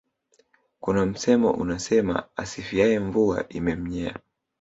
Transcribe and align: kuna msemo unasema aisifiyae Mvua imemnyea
kuna 0.79 1.05
msemo 1.05 1.51
unasema 1.51 2.27
aisifiyae 2.35 2.99
Mvua 2.99 3.49
imemnyea 3.49 4.19